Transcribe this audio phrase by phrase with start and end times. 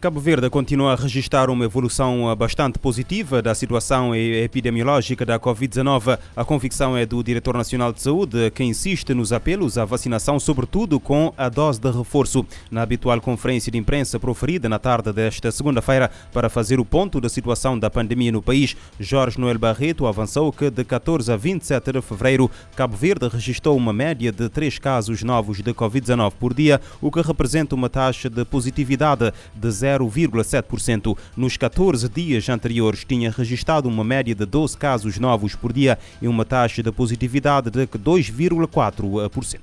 [0.00, 6.16] Cabo Verde continua a registrar uma evolução bastante positiva da situação epidemiológica da Covid-19.
[6.36, 11.00] A convicção é do Diretor Nacional de Saúde, que insiste nos apelos à vacinação, sobretudo
[11.00, 12.46] com a dose de reforço.
[12.70, 17.28] Na habitual conferência de imprensa proferida na tarde desta segunda-feira para fazer o ponto da
[17.28, 22.00] situação da pandemia no país, Jorge Noel Barreto avançou que de 14 a 27 de
[22.00, 27.10] fevereiro, Cabo Verde registrou uma média de 3 casos novos de Covid-19 por dia, o
[27.10, 31.16] que representa uma taxa de positividade de 0 0,7%.
[31.36, 36.28] Nos 14 dias anteriores, tinha registrado uma média de 12 casos novos por dia e
[36.28, 39.58] uma taxa de positividade de 2,4%.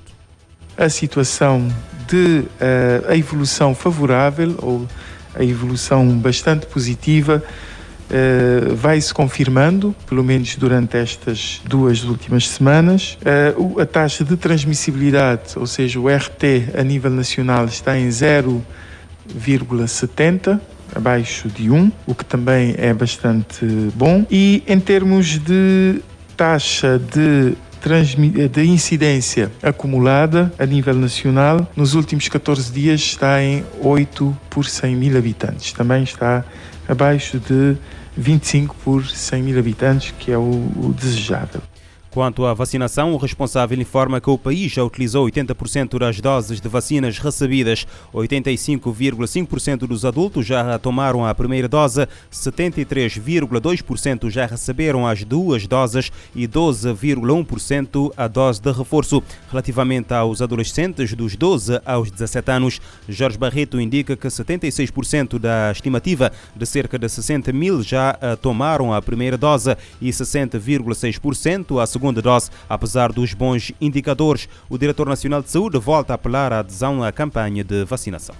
[0.77, 1.67] A situação
[2.07, 4.87] de uh, a evolução favorável ou
[5.33, 7.43] a evolução bastante positiva
[8.05, 13.17] Uh, vai se confirmando, pelo menos durante estas duas últimas semanas.
[13.57, 18.61] Uh, a taxa de transmissibilidade, ou seja, o RT a nível nacional, está em 0,5%.
[19.33, 20.59] 0,70
[20.93, 24.25] abaixo de 1, o que também é bastante bom.
[24.29, 26.01] E em termos de
[26.37, 27.55] taxa de
[28.51, 34.95] de incidência acumulada a nível nacional, nos últimos 14 dias está em 8 por 100
[34.95, 35.71] mil habitantes.
[35.71, 36.43] Também está
[36.89, 37.77] abaixo de
[38.17, 41.61] 25 por 100 mil habitantes, que é o, o desejável.
[42.15, 46.69] Quanto à vacinação, o responsável informa que o país já utilizou 80% das doses de
[46.69, 47.85] vacinas recebidas.
[48.13, 56.47] 85,5% dos adultos já tomaram a primeira dose, 73,2% já receberam as duas doses e
[56.47, 59.21] 12,1% a dose de reforço.
[59.49, 62.79] Relativamente aos adolescentes dos 12 aos 17 anos,
[63.09, 69.01] Jorge Barreto indica que 76% da estimativa de cerca de 60 mil já tomaram a
[69.01, 72.51] primeira dose e 60,6% a segunda segunda dose.
[72.69, 77.11] Apesar dos bons indicadores, o Diretor Nacional de Saúde volta a apelar à adesão à
[77.11, 78.35] campanha de vacinação.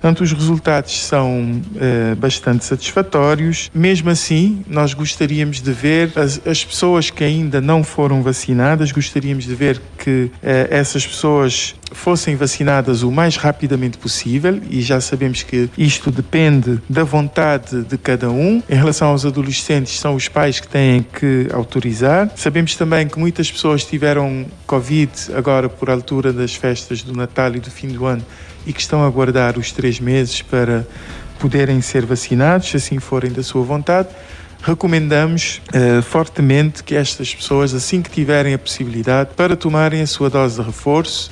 [0.00, 3.70] Portanto, os resultados são eh, bastante satisfatórios.
[3.74, 9.44] Mesmo assim, nós gostaríamos de ver as, as, pessoas que ainda não foram vacinadas, gostaríamos
[9.44, 15.42] de ver que eh, essas pessoas fossem vacinadas o mais rapidamente possível e já sabemos
[15.42, 18.62] que isto depende da vontade de cada um.
[18.68, 22.30] Em relação aos adolescentes, são os pais que têm que autorizar.
[22.36, 27.60] Sabemos também que muitas pessoas tiveram Covid agora por altura das festas do Natal e
[27.60, 28.24] do fim do ano
[28.66, 30.86] e que estão a aguardar os três meses para
[31.38, 34.08] poderem ser vacinados, se assim forem da sua vontade.
[34.62, 40.28] Recomendamos uh, fortemente que estas pessoas, assim que tiverem a possibilidade, para tomarem a sua
[40.28, 41.30] dose de reforço,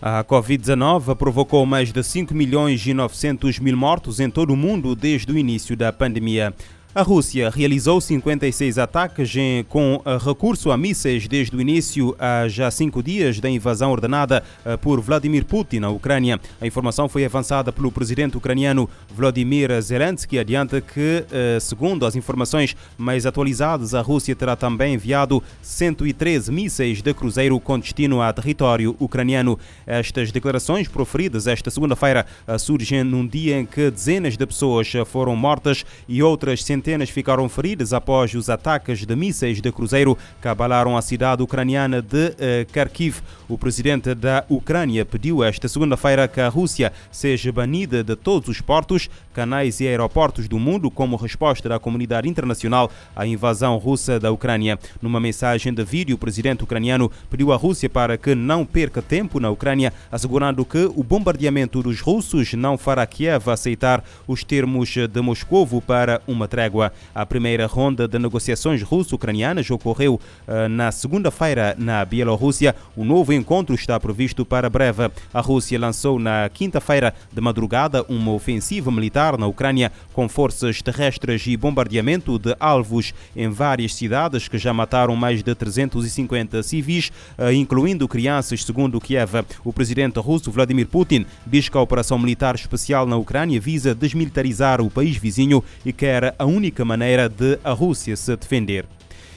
[0.00, 4.94] a Covid-19 provocou mais de 5 milhões e 900 mil mortos em todo o mundo
[4.94, 6.54] desde o início da pandemia.
[6.96, 9.34] A Rússia realizou 56 ataques
[9.68, 14.42] com eh, recurso a mísseis desde o início há já cinco dias da invasão ordenada
[14.64, 16.40] eh, por Vladimir Putin na Ucrânia.
[16.58, 22.74] A informação foi avançada pelo presidente ucraniano Vladimir Zelensky, adianta que, eh, segundo as informações
[22.96, 28.96] mais atualizadas, a Rússia terá também enviado 113 mísseis de cruzeiro com destino a território
[28.98, 29.58] ucraniano.
[29.86, 32.24] Estas declarações proferidas esta segunda-feira
[32.58, 37.48] surgem num dia em que dezenas de pessoas foram mortas e outras centenas centenas ficaram
[37.48, 42.72] feridas após os ataques de mísseis de cruzeiro que abalaram a cidade ucraniana de uh,
[42.72, 43.22] Kharkiv.
[43.48, 48.60] O presidente da Ucrânia pediu esta segunda-feira que a Rússia seja banida de todos os
[48.60, 54.32] portos, canais e aeroportos do mundo como resposta da comunidade internacional à invasão russa da
[54.32, 54.78] Ucrânia.
[55.02, 59.38] Numa mensagem de vídeo, o presidente ucraniano pediu à Rússia para que não perca tempo
[59.38, 65.20] na Ucrânia, assegurando que o bombardeamento dos russos não fará Kiev aceitar os termos de
[65.20, 66.90] Moscovo para uma trégua.
[67.14, 72.74] A primeira ronda de negociações russo-ucranianas ocorreu uh, na segunda-feira na Bielorrússia.
[72.96, 75.10] O novo encontro está previsto para breve.
[75.34, 81.46] A Rússia lançou na quinta-feira de madrugada uma ofensiva militar na Ucrânia com forças terrestres
[81.46, 87.50] e bombardeamento de alvos em várias cidades que já mataram mais de 350 civis, uh,
[87.50, 89.44] incluindo crianças, segundo Kiev.
[89.64, 94.80] O presidente russo Vladimir Putin diz que a operação militar especial na Ucrânia visa desmilitarizar
[94.80, 98.95] o país vizinho e quer a única única maneira de a Rússia se defender.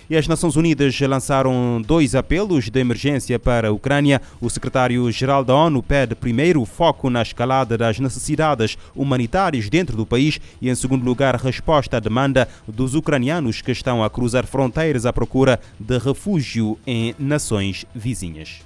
[0.09, 4.19] E as Nações Unidas lançaram dois apelos de emergência para a Ucrânia.
[4.41, 10.41] O secretário-geral da ONU pede primeiro foco na escalada das necessidades humanitárias dentro do país
[10.59, 15.13] e, em segundo lugar, resposta à demanda dos ucranianos que estão a cruzar fronteiras à
[15.13, 18.61] procura de refúgio em nações vizinhas.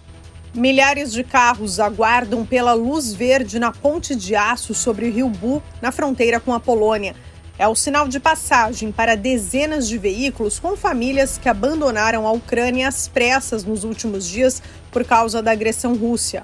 [0.56, 5.62] Milhares de carros aguardam pela luz verde na ponte de aço sobre o rio Bu,
[5.82, 7.14] na fronteira com a Polônia
[7.58, 12.88] é o sinal de passagem para dezenas de veículos com famílias que abandonaram a Ucrânia
[12.88, 14.62] às pressas nos últimos dias
[14.92, 16.44] por causa da agressão russa.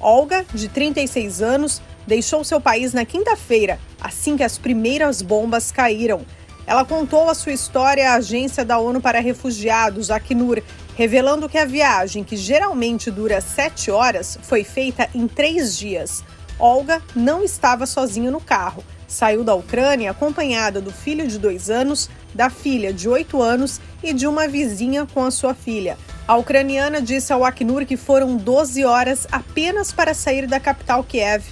[0.00, 6.24] Olga, de 36 anos, deixou seu país na quinta-feira, assim que as primeiras bombas caíram.
[6.66, 10.62] Ela contou a sua história à Agência da ONU para Refugiados, Acnur,
[10.96, 16.22] revelando que a viagem, que geralmente dura sete horas, foi feita em três dias.
[16.58, 18.84] Olga não estava sozinha no carro.
[19.08, 24.12] Saiu da Ucrânia acompanhada do filho de dois anos, da filha de oito anos e
[24.12, 25.96] de uma vizinha com a sua filha.
[26.28, 31.42] A ucraniana disse ao Acnur que foram 12 horas apenas para sair da capital Kiev.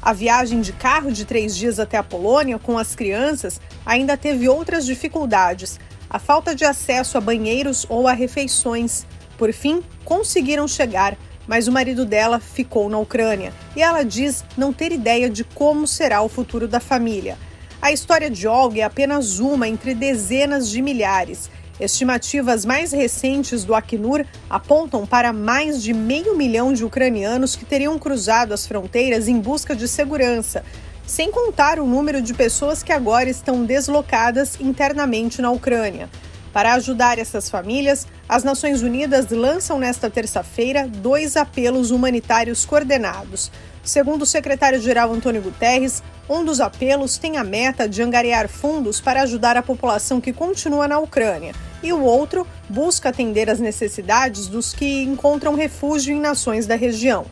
[0.00, 4.48] A viagem de carro de três dias até a Polônia com as crianças ainda teve
[4.48, 9.04] outras dificuldades: a falta de acesso a banheiros ou a refeições.
[9.36, 11.18] Por fim, conseguiram chegar,
[11.50, 15.84] mas o marido dela ficou na Ucrânia e ela diz não ter ideia de como
[15.84, 17.36] será o futuro da família.
[17.82, 21.50] A história de Olga é apenas uma entre dezenas de milhares
[21.80, 27.98] Estimativas mais recentes do Acnur apontam para mais de meio milhão de ucranianos que teriam
[27.98, 30.62] cruzado as fronteiras em busca de segurança,
[31.06, 36.10] sem contar o número de pessoas que agora estão deslocadas internamente na Ucrânia.
[36.52, 43.52] Para ajudar essas famílias, as Nações Unidas lançam nesta terça-feira dois apelos humanitários coordenados.
[43.84, 49.22] Segundo o secretário-geral Antônio Guterres, um dos apelos tem a meta de angariar fundos para
[49.22, 54.74] ajudar a população que continua na Ucrânia, e o outro busca atender às necessidades dos
[54.74, 57.26] que encontram refúgio em nações da região.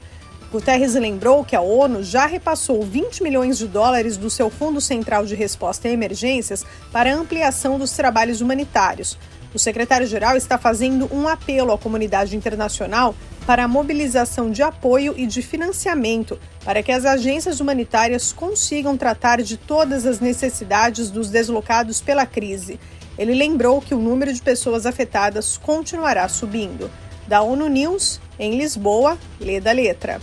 [0.50, 5.26] Guterres lembrou que a ONU já repassou 20 milhões de dólares do seu Fundo Central
[5.26, 9.18] de Resposta a Emergências para ampliação dos trabalhos humanitários.
[9.52, 13.14] O secretário-geral está fazendo um apelo à comunidade internacional
[13.46, 19.42] para a mobilização de apoio e de financiamento para que as agências humanitárias consigam tratar
[19.42, 22.80] de todas as necessidades dos deslocados pela crise.
[23.18, 26.90] Ele lembrou que o número de pessoas afetadas continuará subindo.
[27.26, 30.18] Da ONU News, em Lisboa, lê da letra.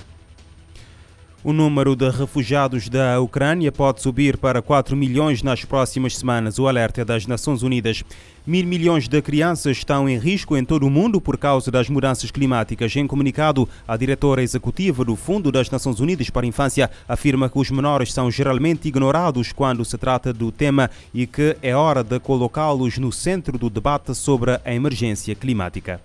[1.47, 6.57] O número de refugiados da Ucrânia pode subir para 4 milhões nas próximas semanas.
[6.57, 8.03] O alerta é das Nações Unidas.
[8.47, 12.31] Mil milhões de crianças estão em risco em todo o mundo por causa das mudanças
[12.31, 12.95] climáticas.
[12.95, 17.59] Em comunicado, a diretora executiva do Fundo das Nações Unidas para a Infância afirma que
[17.59, 22.19] os menores são geralmente ignorados quando se trata do tema e que é hora de
[22.19, 26.01] colocá-los no centro do debate sobre a emergência climática.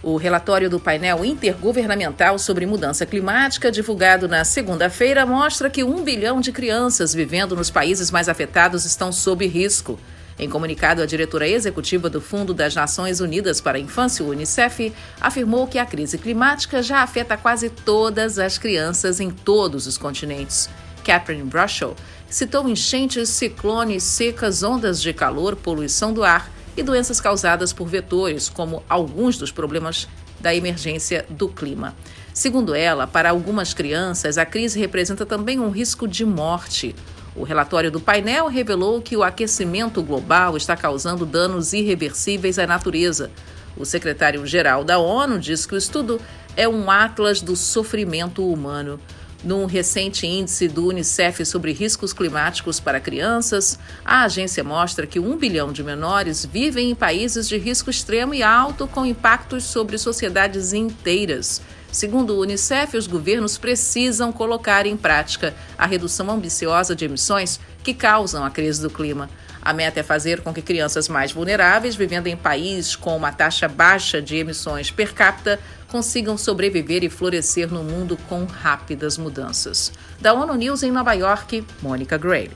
[0.00, 6.40] O relatório do painel intergovernamental sobre mudança climática, divulgado na segunda-feira, mostra que um bilhão
[6.40, 9.98] de crianças vivendo nos países mais afetados estão sob risco.
[10.38, 15.66] Em comunicado, a diretora executiva do Fundo das Nações Unidas para a Infância, Unicef, afirmou
[15.66, 20.70] que a crise climática já afeta quase todas as crianças em todos os continentes.
[21.04, 21.96] Catherine Brushall
[22.30, 28.48] citou enchentes, ciclones, secas, ondas de calor, poluição do ar e doenças causadas por vetores,
[28.48, 30.08] como alguns dos problemas
[30.38, 31.96] da emergência do clima.
[32.32, 36.94] Segundo ela, para algumas crianças, a crise representa também um risco de morte.
[37.34, 43.30] O relatório do painel revelou que o aquecimento global está causando danos irreversíveis à natureza.
[43.76, 46.20] O secretário-geral da ONU diz que o estudo
[46.56, 49.00] é um atlas do sofrimento humano.
[49.44, 55.36] Num recente índice do Unicef sobre riscos climáticos para crianças, a agência mostra que um
[55.36, 60.72] bilhão de menores vivem em países de risco extremo e alto, com impactos sobre sociedades
[60.72, 61.62] inteiras.
[61.92, 67.94] Segundo o Unicef, os governos precisam colocar em prática a redução ambiciosa de emissões que
[67.94, 69.30] causam a crise do clima.
[69.62, 73.68] A meta é fazer com que crianças mais vulneráveis, vivendo em países com uma taxa
[73.68, 79.92] baixa de emissões per capita, consigam sobreviver e florescer no mundo com rápidas mudanças.
[80.20, 82.50] Da ONU News em Nova York, Mônica Gray.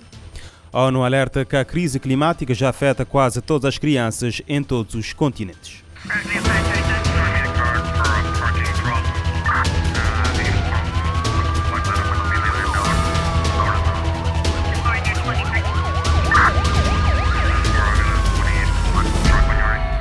[0.72, 4.94] A ONU alerta que a crise climática já afeta quase todas as crianças em todos
[4.94, 5.82] os continentes.